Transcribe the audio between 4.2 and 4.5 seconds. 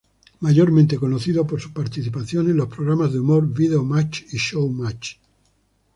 y